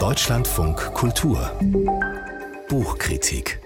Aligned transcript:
Deutschlandfunk 0.00 0.94
Kultur 0.94 1.52
Buchkritik 2.70 3.60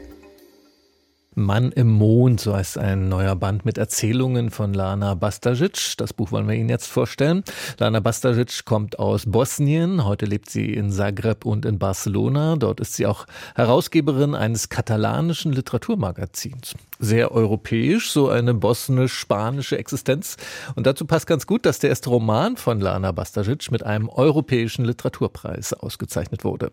Mann 1.37 1.71
im 1.71 1.89
Mond, 1.89 2.41
so 2.41 2.57
heißt 2.57 2.77
ein 2.77 3.09
neuer 3.09 3.37
Band 3.37 3.65
mit 3.65 3.79
Erzählungen 3.79 4.51
von 4.51 4.75
Lana 4.75 5.15
Bastajic. 5.15 5.95
Das 5.97 6.13
Buch 6.13 6.33
wollen 6.33 6.49
wir 6.49 6.57
Ihnen 6.57 6.69
jetzt 6.69 6.89
vorstellen. 6.89 7.45
Lana 7.79 8.01
Bastajic 8.01 8.65
kommt 8.65 8.99
aus 8.99 9.27
Bosnien. 9.27 10.05
Heute 10.05 10.27
lebt 10.27 10.51
sie 10.51 10.75
in 10.75 10.91
Zagreb 10.91 11.45
und 11.45 11.65
in 11.65 11.79
Barcelona. 11.79 12.57
Dort 12.57 12.81
ist 12.81 12.95
sie 12.95 13.07
auch 13.07 13.27
Herausgeberin 13.55 14.35
eines 14.35 14.69
katalanischen 14.69 15.53
Literaturmagazins. 15.53 16.75
Sehr 17.05 17.33
europäisch, 17.33 18.11
so 18.11 18.29
eine 18.29 18.55
bosnisch-spanische 18.55 19.79
Existenz. 19.79 20.37
Und 20.75 20.87
dazu 20.87 21.05
passt 21.07 21.27
ganz 21.27 21.47
gut, 21.47 21.67
dass 21.67 21.79
der 21.79 21.91
erste 21.91 22.11
Roman 22.11 22.57
von 22.57 22.81
Lana 22.81 23.13
Bastajic 23.13 23.71
mit 23.71 23.83
einem 23.83 24.09
europäischen 24.09 24.85
Literaturpreis 24.85 25.73
ausgezeichnet 25.73 26.45
wurde. 26.45 26.73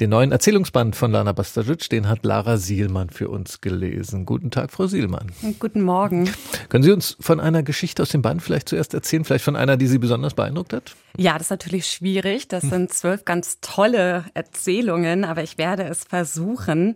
Den 0.00 0.10
neuen 0.10 0.32
Erzählungsband 0.32 0.96
von 0.96 1.10
Lana 1.10 1.32
Bastajic, 1.32 1.88
den 1.90 2.08
hat 2.08 2.24
Lara 2.24 2.56
Sielmann 2.56 3.10
für 3.10 3.28
uns 3.28 3.60
gelesen 3.60 3.84
lesen. 4.14 4.26
Guten 4.26 4.50
Tag, 4.50 4.70
Frau 4.70 4.86
Sielmann. 4.86 5.30
Guten 5.58 5.82
Morgen. 5.82 6.30
Können 6.68 6.84
Sie 6.84 6.92
uns 6.92 7.16
von 7.20 7.40
einer 7.40 7.62
Geschichte 7.62 8.02
aus 8.02 8.10
dem 8.10 8.22
Band 8.22 8.42
vielleicht 8.42 8.68
zuerst 8.68 8.94
erzählen? 8.94 9.24
Vielleicht 9.24 9.44
von 9.44 9.56
einer, 9.56 9.76
die 9.76 9.86
Sie 9.86 9.98
besonders 9.98 10.34
beeindruckt 10.34 10.72
hat? 10.72 10.94
Ja, 11.16 11.34
das 11.34 11.42
ist 11.42 11.50
natürlich 11.50 11.86
schwierig. 11.86 12.48
Das 12.48 12.62
sind 12.62 12.92
zwölf 12.92 13.24
ganz 13.24 13.58
tolle 13.60 14.24
Erzählungen, 14.34 15.24
aber 15.24 15.42
ich 15.42 15.58
werde 15.58 15.84
es 15.84 16.04
versuchen. 16.04 16.94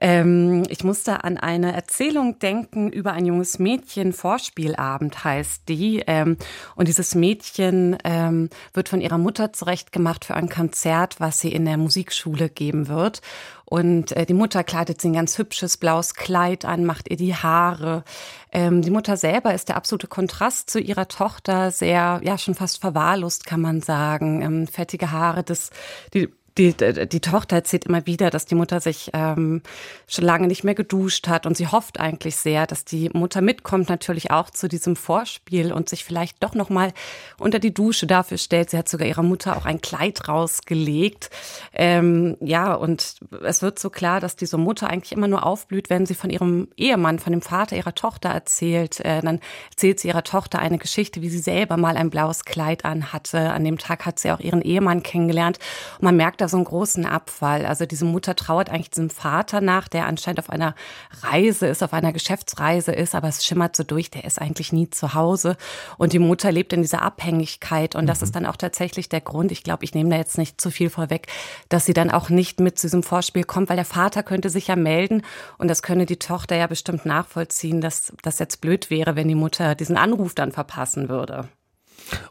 Ähm, 0.00 0.64
ich 0.68 0.84
musste 0.84 1.24
an 1.24 1.38
eine 1.38 1.72
Erzählung 1.72 2.38
denken 2.38 2.90
über 2.90 3.12
ein 3.12 3.26
junges 3.26 3.58
Mädchen. 3.58 4.12
Vorspielabend 4.12 5.24
heißt 5.24 5.68
die. 5.68 6.02
Ähm, 6.06 6.36
und 6.76 6.88
dieses 6.88 7.14
Mädchen 7.14 7.98
ähm, 8.04 8.48
wird 8.72 8.88
von 8.88 9.00
ihrer 9.00 9.18
Mutter 9.18 9.52
zurechtgemacht 9.52 10.24
für 10.24 10.34
ein 10.34 10.48
Konzert, 10.48 11.20
was 11.20 11.40
sie 11.40 11.52
in 11.52 11.64
der 11.64 11.76
Musikschule 11.76 12.48
geben 12.48 12.88
wird. 12.88 13.22
Und 13.64 14.12
äh, 14.12 14.24
die 14.24 14.34
Mutter 14.34 14.64
kleidet 14.64 15.00
sie 15.00 15.08
ein 15.08 15.14
ganz 15.14 15.36
hübsches 15.36 15.76
blaues 15.76 16.14
Kleid 16.14 16.64
an, 16.64 16.86
macht 16.86 17.10
ihr 17.10 17.16
die 17.16 17.34
Haare. 17.34 18.02
Ähm, 18.50 18.80
die 18.80 18.90
Mutter 18.90 19.18
selber 19.18 19.52
ist 19.52 19.68
der 19.68 19.76
absolute 19.76 20.06
Kontrast 20.06 20.70
zu 20.70 20.80
ihrer 20.80 21.08
Tochter, 21.08 21.70
sehr, 21.70 22.20
ja, 22.24 22.38
schon 22.38 22.54
fast 22.54 22.80
verwahrlost, 22.80 23.44
kann 23.44 23.60
man 23.60 23.82
sagen. 23.82 24.40
Ähm, 24.40 24.66
fettige 24.66 25.10
Haare, 25.10 25.42
das, 25.42 25.70
die 26.14 26.28
die, 26.58 26.74
die 26.74 27.20
Tochter 27.20 27.56
erzählt 27.56 27.86
immer 27.86 28.04
wieder, 28.06 28.30
dass 28.30 28.44
die 28.44 28.56
Mutter 28.56 28.80
sich 28.80 29.10
ähm, 29.14 29.62
schon 30.08 30.24
lange 30.24 30.48
nicht 30.48 30.64
mehr 30.64 30.74
geduscht 30.74 31.28
hat 31.28 31.46
und 31.46 31.56
sie 31.56 31.68
hofft 31.68 32.00
eigentlich 32.00 32.36
sehr, 32.36 32.66
dass 32.66 32.84
die 32.84 33.10
Mutter 33.12 33.40
mitkommt 33.40 33.88
natürlich 33.88 34.30
auch 34.30 34.50
zu 34.50 34.68
diesem 34.68 34.96
Vorspiel 34.96 35.72
und 35.72 35.88
sich 35.88 36.04
vielleicht 36.04 36.42
doch 36.42 36.54
noch 36.54 36.68
mal 36.68 36.92
unter 37.38 37.60
die 37.60 37.72
Dusche 37.72 38.06
dafür 38.06 38.38
stellt. 38.38 38.70
Sie 38.70 38.76
hat 38.76 38.88
sogar 38.88 39.06
ihrer 39.06 39.22
Mutter 39.22 39.56
auch 39.56 39.64
ein 39.64 39.80
Kleid 39.80 40.28
rausgelegt. 40.28 41.30
Ähm, 41.72 42.36
ja, 42.40 42.74
und 42.74 43.16
es 43.44 43.62
wird 43.62 43.78
so 43.78 43.88
klar, 43.88 44.20
dass 44.20 44.34
diese 44.34 44.58
Mutter 44.58 44.90
eigentlich 44.90 45.12
immer 45.12 45.28
nur 45.28 45.46
aufblüht, 45.46 45.90
wenn 45.90 46.06
sie 46.06 46.14
von 46.14 46.30
ihrem 46.30 46.68
Ehemann, 46.76 47.20
von 47.20 47.32
dem 47.32 47.42
Vater 47.42 47.76
ihrer 47.76 47.94
Tochter 47.94 48.30
erzählt. 48.30 49.00
Äh, 49.00 49.22
dann 49.22 49.40
erzählt 49.70 50.00
sie 50.00 50.08
ihrer 50.08 50.24
Tochter 50.24 50.58
eine 50.58 50.78
Geschichte, 50.78 51.22
wie 51.22 51.28
sie 51.28 51.38
selber 51.38 51.76
mal 51.76 51.96
ein 51.96 52.10
blaues 52.10 52.44
Kleid 52.44 52.84
anhatte. 52.84 53.38
An 53.52 53.64
dem 53.64 53.78
Tag 53.78 54.04
hat 54.04 54.18
sie 54.18 54.32
auch 54.32 54.40
ihren 54.40 54.62
Ehemann 54.62 55.04
kennengelernt. 55.04 55.58
Und 55.98 56.04
man 56.04 56.16
merkt, 56.16 56.40
so 56.48 56.56
einen 56.56 56.64
großen 56.64 57.06
Abfall. 57.06 57.66
Also 57.66 57.86
diese 57.86 58.04
Mutter 58.04 58.36
trauert 58.36 58.70
eigentlich 58.70 58.90
diesem 58.90 59.10
Vater 59.10 59.60
nach, 59.60 59.88
der 59.88 60.06
anscheinend 60.06 60.40
auf 60.40 60.50
einer 60.50 60.74
Reise 61.22 61.66
ist, 61.66 61.82
auf 61.82 61.92
einer 61.92 62.12
Geschäftsreise 62.12 62.92
ist, 62.92 63.14
aber 63.14 63.28
es 63.28 63.44
schimmert 63.44 63.76
so 63.76 63.84
durch, 63.84 64.10
der 64.10 64.24
ist 64.24 64.40
eigentlich 64.40 64.72
nie 64.72 64.90
zu 64.90 65.14
Hause. 65.14 65.56
Und 65.96 66.12
die 66.12 66.18
Mutter 66.18 66.52
lebt 66.52 66.72
in 66.72 66.82
dieser 66.82 67.02
Abhängigkeit. 67.02 67.94
Und 67.94 68.06
das 68.06 68.20
mhm. 68.20 68.24
ist 68.24 68.36
dann 68.36 68.46
auch 68.46 68.56
tatsächlich 68.56 69.08
der 69.08 69.20
Grund, 69.20 69.52
ich 69.52 69.62
glaube, 69.62 69.84
ich 69.84 69.94
nehme 69.94 70.10
da 70.10 70.16
jetzt 70.16 70.38
nicht 70.38 70.60
zu 70.60 70.70
viel 70.70 70.90
vorweg, 70.90 71.28
dass 71.68 71.84
sie 71.84 71.94
dann 71.94 72.10
auch 72.10 72.28
nicht 72.30 72.60
mit 72.60 72.78
zu 72.78 72.86
diesem 72.86 73.02
Vorspiel 73.02 73.44
kommt, 73.44 73.68
weil 73.68 73.76
der 73.76 73.84
Vater 73.84 74.22
könnte 74.22 74.50
sich 74.50 74.68
ja 74.68 74.76
melden 74.76 75.22
und 75.58 75.68
das 75.68 75.82
könne 75.82 76.06
die 76.06 76.18
Tochter 76.18 76.56
ja 76.56 76.66
bestimmt 76.66 77.06
nachvollziehen, 77.06 77.80
dass 77.80 78.12
das 78.22 78.38
jetzt 78.38 78.60
blöd 78.60 78.90
wäre, 78.90 79.16
wenn 79.16 79.28
die 79.28 79.34
Mutter 79.34 79.74
diesen 79.74 79.96
Anruf 79.96 80.34
dann 80.34 80.52
verpassen 80.52 81.08
würde. 81.08 81.48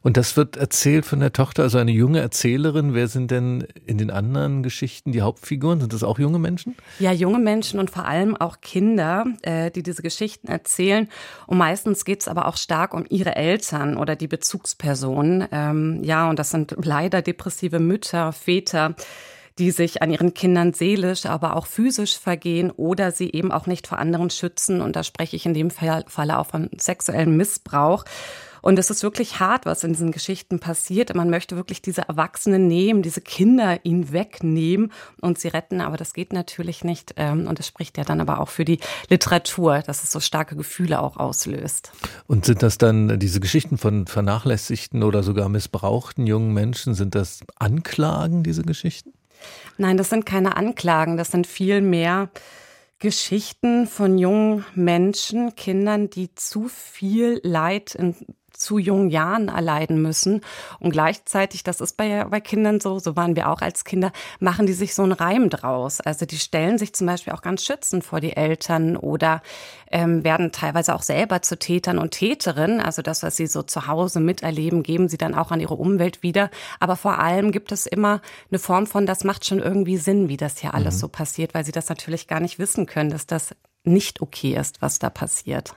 Und 0.01 0.17
das 0.17 0.37
wird 0.37 0.57
erzählt 0.57 1.05
von 1.05 1.19
der 1.19 1.33
Tochter, 1.33 1.63
also 1.63 1.77
eine 1.77 1.91
junge 1.91 2.19
Erzählerin. 2.19 2.93
Wer 2.93 3.07
sind 3.07 3.31
denn 3.31 3.67
in 3.85 3.97
den 3.97 4.09
anderen 4.09 4.63
Geschichten 4.63 5.11
die 5.11 5.21
Hauptfiguren? 5.21 5.79
Sind 5.79 5.93
das 5.93 6.03
auch 6.03 6.19
junge 6.19 6.39
Menschen? 6.39 6.75
Ja, 6.99 7.11
junge 7.11 7.39
Menschen 7.39 7.79
und 7.79 7.89
vor 7.89 8.05
allem 8.05 8.35
auch 8.35 8.61
Kinder, 8.61 9.25
äh, 9.41 9.71
die 9.71 9.83
diese 9.83 10.01
Geschichten 10.01 10.47
erzählen. 10.47 11.09
Und 11.45 11.57
meistens 11.57 12.05
geht 12.05 12.21
es 12.21 12.27
aber 12.27 12.47
auch 12.47 12.57
stark 12.57 12.93
um 12.93 13.05
ihre 13.09 13.35
Eltern 13.35 13.97
oder 13.97 14.15
die 14.15 14.27
Bezugspersonen. 14.27 15.47
Ähm, 15.51 16.03
ja, 16.03 16.29
und 16.29 16.39
das 16.39 16.49
sind 16.49 16.75
leider 16.83 17.21
depressive 17.21 17.79
Mütter, 17.79 18.31
Väter 18.31 18.95
die 19.57 19.71
sich 19.71 20.01
an 20.01 20.11
ihren 20.11 20.33
Kindern 20.33 20.73
seelisch, 20.73 21.25
aber 21.25 21.55
auch 21.55 21.65
physisch 21.65 22.17
vergehen 22.17 22.71
oder 22.71 23.11
sie 23.11 23.31
eben 23.31 23.51
auch 23.51 23.65
nicht 23.65 23.87
vor 23.87 23.97
anderen 23.97 24.29
schützen. 24.29 24.81
Und 24.81 24.95
da 24.95 25.03
spreche 25.03 25.35
ich 25.35 25.45
in 25.45 25.53
dem 25.53 25.71
Falle 25.71 26.37
auch 26.37 26.45
von 26.45 26.69
sexuellem 26.77 27.35
Missbrauch. 27.37 28.05
Und 28.61 28.79
es 28.79 28.89
ist 28.89 29.03
wirklich 29.03 29.39
hart, 29.39 29.65
was 29.65 29.83
in 29.83 29.93
diesen 29.93 30.11
Geschichten 30.11 30.59
passiert. 30.59 31.13
Man 31.15 31.29
möchte 31.29 31.55
wirklich 31.55 31.81
diese 31.81 32.03
Erwachsenen 32.07 32.67
nehmen, 32.67 33.01
diese 33.01 33.21
Kinder 33.21 33.79
ihnen 33.83 34.11
wegnehmen 34.11 34.91
und 35.21 35.39
sie 35.39 35.49
retten, 35.49 35.81
aber 35.81 35.97
das 35.97 36.13
geht 36.13 36.33
natürlich 36.33 36.83
nicht. 36.83 37.13
Ähm, 37.17 37.47
und 37.47 37.59
das 37.59 37.67
spricht 37.67 37.97
ja 37.97 38.03
dann 38.03 38.21
aber 38.21 38.39
auch 38.39 38.49
für 38.49 38.65
die 38.65 38.79
Literatur, 39.09 39.79
dass 39.79 40.03
es 40.03 40.11
so 40.11 40.19
starke 40.19 40.55
Gefühle 40.55 41.01
auch 41.01 41.17
auslöst. 41.17 41.91
Und 42.27 42.45
sind 42.45 42.63
das 42.63 42.77
dann 42.77 43.19
diese 43.19 43.39
Geschichten 43.39 43.77
von 43.77 44.07
vernachlässigten 44.07 45.03
oder 45.03 45.23
sogar 45.23 45.49
missbrauchten 45.49 46.27
jungen 46.27 46.53
Menschen, 46.53 46.93
sind 46.93 47.15
das 47.15 47.41
Anklagen, 47.57 48.43
diese 48.43 48.63
Geschichten? 48.63 49.13
Nein, 49.77 49.97
das 49.97 50.09
sind 50.09 50.25
keine 50.25 50.57
Anklagen, 50.57 51.17
das 51.17 51.31
sind 51.31 51.45
viel 51.45 51.81
mehr 51.81 52.29
Geschichten 52.99 53.85
von 53.85 54.17
jungen 54.17 54.65
Menschen, 54.73 55.55
Kindern, 55.55 56.09
die 56.09 56.33
zu 56.33 56.67
viel 56.67 57.39
Leid 57.43 57.93
in 57.93 58.15
zu 58.67 58.77
jungen 58.79 59.09
Jahren 59.09 59.47
erleiden 59.47 60.01
müssen. 60.01 60.41
Und 60.79 60.91
gleichzeitig, 60.91 61.63
das 61.63 61.79
ist 61.79 61.95
bei, 61.95 62.25
bei 62.25 62.41
Kindern 62.41 62.81
so, 62.81 62.99
so 62.99 63.15
waren 63.15 63.37
wir 63.37 63.49
auch 63.49 63.61
als 63.61 63.85
Kinder, 63.85 64.11
machen 64.41 64.65
die 64.65 64.73
sich 64.73 64.93
so 64.93 65.03
einen 65.03 65.13
Reim 65.13 65.49
draus. 65.49 66.01
Also 66.01 66.25
die 66.25 66.37
stellen 66.37 66.77
sich 66.77 66.93
zum 66.93 67.07
Beispiel 67.07 67.31
auch 67.31 67.41
ganz 67.41 67.63
schützend 67.63 68.03
vor 68.03 68.19
die 68.19 68.35
Eltern 68.35 68.97
oder 68.97 69.41
ähm, 69.89 70.25
werden 70.25 70.51
teilweise 70.51 70.93
auch 70.93 71.01
selber 71.01 71.41
zu 71.41 71.57
Tätern 71.57 71.97
und 71.97 72.11
Täterinnen. 72.11 72.81
Also 72.81 73.01
das, 73.01 73.23
was 73.23 73.37
sie 73.37 73.47
so 73.47 73.63
zu 73.63 73.87
Hause 73.87 74.19
miterleben, 74.19 74.83
geben 74.83 75.07
sie 75.07 75.17
dann 75.17 75.33
auch 75.33 75.51
an 75.51 75.61
ihre 75.61 75.75
Umwelt 75.75 76.21
wieder. 76.21 76.51
Aber 76.81 76.97
vor 76.97 77.19
allem 77.19 77.53
gibt 77.53 77.71
es 77.71 77.85
immer 77.85 78.21
eine 78.51 78.59
Form 78.59 78.85
von, 78.85 79.05
das 79.05 79.23
macht 79.23 79.45
schon 79.45 79.59
irgendwie 79.59 79.95
Sinn, 79.95 80.27
wie 80.27 80.37
das 80.37 80.57
hier 80.57 80.73
alles 80.73 80.95
mhm. 80.95 80.99
so 80.99 81.07
passiert, 81.07 81.53
weil 81.53 81.63
sie 81.63 81.71
das 81.71 81.87
natürlich 81.87 82.27
gar 82.27 82.41
nicht 82.41 82.59
wissen 82.59 82.85
können, 82.85 83.11
dass 83.11 83.27
das 83.27 83.55
nicht 83.85 84.21
okay 84.21 84.57
ist, 84.59 84.81
was 84.81 84.99
da 84.99 85.09
passiert. 85.09 85.73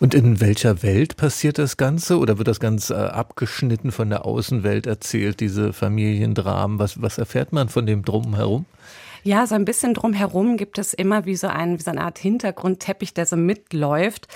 Und 0.00 0.14
in 0.14 0.40
welcher 0.40 0.82
Welt 0.82 1.16
passiert 1.16 1.58
das 1.58 1.76
Ganze? 1.76 2.18
Oder 2.18 2.38
wird 2.38 2.48
das 2.48 2.60
ganz 2.60 2.90
äh, 2.90 2.94
abgeschnitten 2.94 3.90
von 3.90 4.10
der 4.10 4.26
Außenwelt 4.26 4.86
erzählt, 4.86 5.40
diese 5.40 5.72
Familiendramen? 5.72 6.78
Was, 6.78 7.00
was 7.00 7.18
erfährt 7.18 7.52
man 7.52 7.68
von 7.68 7.86
dem 7.86 8.04
Drumherum? 8.04 8.66
Ja, 9.24 9.46
so 9.46 9.54
ein 9.54 9.64
bisschen 9.64 9.94
drumherum 9.94 10.56
gibt 10.56 10.78
es 10.78 10.92
immer 10.92 11.26
wie 11.26 11.36
so, 11.36 11.46
ein, 11.46 11.78
wie 11.78 11.82
so 11.82 11.92
eine 11.92 12.02
Art 12.02 12.18
Hintergrundteppich, 12.18 13.14
der 13.14 13.24
so 13.24 13.36
mitläuft. 13.36 14.26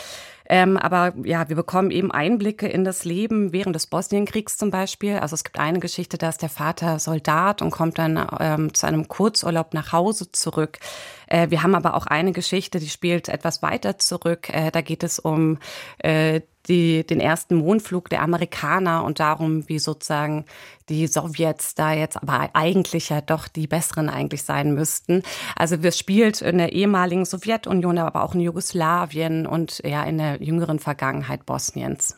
Ähm, 0.49 0.77
aber 0.77 1.13
ja, 1.25 1.49
wir 1.49 1.57
bekommen 1.57 1.91
eben 1.91 2.13
Einblicke 2.13 2.69
in 2.69 2.85
das 2.85 3.05
Leben 3.05 3.53
während 3.53 3.75
des 3.75 3.89
Bosnienkriegs 3.89 4.57
zum 4.57 4.71
Beispiel. 4.71 5.17
Also 5.17 5.35
es 5.35 5.43
gibt 5.43 5.59
eine 5.59 5.81
Geschichte, 5.81 6.19
da 6.19 6.29
ist 6.29 6.43
der 6.43 6.49
Vater 6.49 6.99
Soldat 6.99 7.63
und 7.63 7.71
kommt 7.71 7.99
dann 7.99 8.25
ähm, 8.39 8.73
zu 8.73 8.87
einem 8.87 9.09
Kurzurlaub 9.09 9.75
nach 9.75 9.93
Hause 9.93 10.31
zurück. 10.31 10.79
Äh, 11.27 11.51
wir 11.51 11.63
haben 11.63 11.75
aber 11.75 11.95
auch 11.95 12.07
eine 12.07 12.33
Geschichte, 12.33 12.79
die 12.79 12.89
spielt 12.89 13.29
etwas 13.29 13.63
weiter 13.63 13.99
zurück. 13.99 14.49
Äh, 14.51 14.71
da 14.71 14.81
geht 14.81 15.03
es 15.03 15.19
um 15.19 15.59
äh, 15.99 16.41
die, 16.69 17.07
den 17.07 17.21
ersten 17.21 17.57
Mondflug 17.57 18.09
der 18.09 18.23
Amerikaner 18.23 19.05
und 19.05 19.21
darum, 19.21 19.69
wie 19.69 19.79
sozusagen 19.79 20.45
die 20.89 21.07
Sowjets 21.07 21.75
da 21.75 21.93
jetzt 21.93 22.17
aber 22.17 22.51
eigentlich 22.55 23.09
ja 23.09 23.21
doch 23.21 23.49
die 23.49 23.67
besseren 23.67 24.09
eigentlich 24.09 24.43
sein 24.43 24.75
müssten. 24.75 25.23
Also 25.55 25.83
wir 25.83 25.93
spielt 25.93 26.43
in 26.43 26.59
der 26.59 26.73
ehemaligen 26.73 27.25
Sowjetunion, 27.25 27.99
aber 27.99 28.23
auch 28.23 28.35
in 28.35 28.41
Jugoslawien 28.41 29.47
und 29.47 29.81
ja 29.85 30.05
in 30.05 30.19
der 30.19 30.43
jüngeren 30.43 30.79
Vergangenheit 30.79 31.47
Bosniens. 31.47 32.17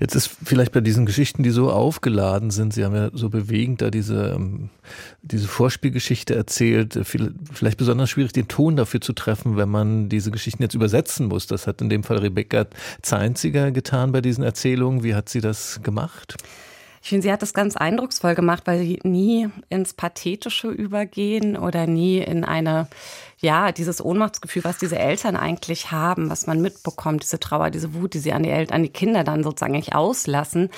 Jetzt 0.00 0.14
ist 0.14 0.30
vielleicht 0.44 0.72
bei 0.72 0.80
diesen 0.80 1.06
Geschichten, 1.06 1.42
die 1.42 1.50
so 1.50 1.70
aufgeladen 1.70 2.50
sind, 2.50 2.74
Sie 2.74 2.84
haben 2.84 2.94
ja 2.94 3.10
so 3.12 3.30
bewegend 3.30 3.82
da 3.82 3.90
diese, 3.90 4.32
ähm, 4.36 4.70
diese 5.22 5.48
Vorspielgeschichte 5.48 6.34
erzählt, 6.34 6.98
vielleicht 7.04 7.78
besonders 7.78 8.10
schwierig, 8.10 8.32
den 8.32 8.48
Ton 8.48 8.76
dafür 8.76 9.00
zu 9.00 9.12
treffen, 9.12 9.56
wenn 9.56 9.68
man 9.68 10.08
diese 10.08 10.30
Geschichten 10.30 10.62
jetzt 10.62 10.74
übersetzen 10.74 11.28
muss. 11.28 11.46
Das 11.46 11.66
hat 11.66 11.80
in 11.80 11.88
dem 11.88 12.02
Fall 12.02 12.18
Rebecca 12.18 12.66
Zeinziger 13.02 13.70
getan 13.70 14.12
bei 14.12 14.20
diesen 14.20 14.44
Erzählungen. 14.44 15.02
Wie 15.02 15.14
hat 15.14 15.28
sie 15.28 15.40
das 15.40 15.80
gemacht? 15.82 16.36
Ich 17.04 17.10
finde, 17.10 17.24
sie 17.24 17.32
hat 17.32 17.42
das 17.42 17.52
ganz 17.52 17.76
eindrucksvoll 17.76 18.34
gemacht, 18.34 18.62
weil 18.64 18.78
sie 18.78 18.98
nie 19.02 19.50
ins 19.68 19.92
Pathetische 19.92 20.68
übergehen 20.68 21.54
oder 21.54 21.86
nie 21.86 22.16
in 22.16 22.44
eine, 22.44 22.88
ja, 23.44 23.70
dieses 23.72 24.02
Ohnmachtsgefühl, 24.04 24.64
was 24.64 24.78
diese 24.78 24.98
Eltern 24.98 25.36
eigentlich 25.36 25.92
haben, 25.92 26.30
was 26.30 26.46
man 26.46 26.60
mitbekommt, 26.62 27.22
diese 27.22 27.38
Trauer, 27.38 27.70
diese 27.70 27.94
Wut, 27.94 28.14
die 28.14 28.18
sie 28.18 28.32
an 28.32 28.42
die 28.42 28.50
Eltern, 28.50 28.76
an 28.76 28.82
die 28.82 28.88
Kinder 28.88 29.22
dann 29.22 29.44
sozusagen 29.44 29.74
nicht 29.74 29.94
auslassen. 29.94 30.70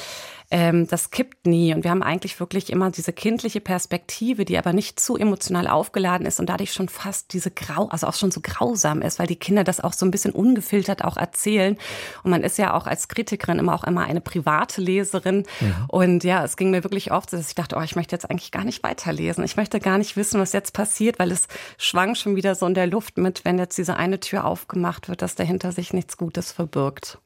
ähm, 0.50 0.86
das 0.86 1.10
kippt 1.10 1.46
nie. 1.46 1.74
Und 1.74 1.82
wir 1.82 1.90
haben 1.90 2.02
eigentlich 2.02 2.38
wirklich 2.38 2.70
immer 2.70 2.90
diese 2.90 3.12
kindliche 3.12 3.60
Perspektive, 3.60 4.44
die 4.44 4.56
aber 4.58 4.72
nicht 4.72 5.00
zu 5.00 5.16
emotional 5.16 5.66
aufgeladen 5.66 6.26
ist 6.26 6.38
und 6.38 6.48
dadurch 6.48 6.72
schon 6.72 6.88
fast 6.88 7.32
diese 7.32 7.50
grau, 7.50 7.88
also 7.88 8.06
auch 8.06 8.14
schon 8.14 8.30
so 8.30 8.40
grausam 8.40 9.02
ist, 9.02 9.18
weil 9.18 9.26
die 9.26 9.36
Kinder 9.36 9.64
das 9.64 9.80
auch 9.80 9.92
so 9.92 10.06
ein 10.06 10.10
bisschen 10.10 10.32
ungefiltert 10.32 11.02
auch 11.02 11.16
erzählen. 11.16 11.76
Und 12.22 12.30
man 12.30 12.44
ist 12.44 12.58
ja 12.58 12.74
auch 12.74 12.86
als 12.86 13.08
Kritikerin 13.08 13.58
immer 13.58 13.74
auch 13.74 13.84
immer 13.84 14.04
eine 14.04 14.20
private 14.20 14.80
Leserin. 14.80 15.44
Ja. 15.60 15.86
Und 15.88 16.22
ja, 16.22 16.44
es 16.44 16.56
ging 16.56 16.70
mir 16.70 16.84
wirklich 16.84 17.10
oft 17.10 17.30
so, 17.30 17.36
dass 17.36 17.48
ich 17.48 17.54
dachte, 17.54 17.76
oh, 17.76 17.82
ich 17.82 17.96
möchte 17.96 18.14
jetzt 18.14 18.30
eigentlich 18.30 18.52
gar 18.52 18.64
nicht 18.64 18.84
weiterlesen. 18.84 19.42
Ich 19.44 19.56
möchte 19.56 19.80
gar 19.80 19.98
nicht 19.98 20.16
wissen, 20.16 20.40
was 20.40 20.52
jetzt 20.52 20.72
passiert, 20.72 21.18
weil 21.18 21.32
es 21.32 21.48
schwang 21.76 22.14
schon 22.14 22.36
wieder 22.36 22.54
so 22.56 22.67
in 22.67 22.75
der 22.75 22.87
Luft 22.87 23.19
mit, 23.19 23.44
wenn 23.44 23.58
jetzt 23.58 23.79
diese 23.79 23.97
eine 23.97 24.20
Tür 24.20 24.44
aufgemacht 24.44 25.08
wird, 25.08 25.23
dass 25.23 25.35
dahinter 25.35 25.73
sich 25.73 25.93
nichts 25.93 26.17
Gutes 26.17 26.53
verbirgt. 26.53 27.19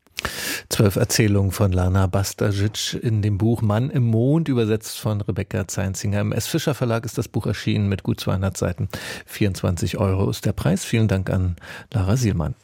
Zwölf 0.69 0.97
Erzählungen 0.97 1.51
von 1.51 1.73
Lana 1.73 2.07
Bastajic 2.07 2.95
in 3.03 3.23
dem 3.23 3.39
Buch 3.39 3.63
Mann 3.63 3.91
im 3.91 4.05
Mond, 4.05 4.49
übersetzt 4.49 4.99
von 4.99 5.21
Rebecca 5.21 5.67
Zeinzinger. 5.67 6.21
Im 6.21 6.33
S. 6.33 6.47
Fischer 6.47 6.75
Verlag 6.75 7.05
ist 7.05 7.17
das 7.17 7.29
Buch 7.29 7.47
erschienen 7.47 7.89
mit 7.89 8.03
gut 8.03 8.21
200 8.21 8.57
Seiten. 8.57 8.89
24 9.27 9.99
Euro 9.99 10.29
ist 10.29 10.45
der 10.45 10.53
Preis. 10.53 10.85
Vielen 10.85 11.09
Dank 11.09 11.31
an 11.31 11.57
Lara 11.93 12.17
Sielmann. 12.17 12.55